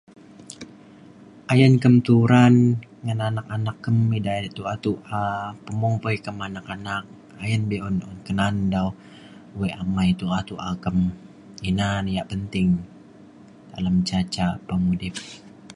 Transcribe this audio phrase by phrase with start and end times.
[1.51, 2.55] ayen kem turan
[3.05, 5.23] ngan anak anak kem ida tu’a tu’a
[5.63, 7.03] pemung pa ikem anak anak
[7.43, 8.89] ayen be’un un kena’an dau
[9.59, 10.97] wek amai tu’a tu’a kem
[11.69, 12.69] ina na yak penting
[13.71, 15.15] dalem ca ca pengudip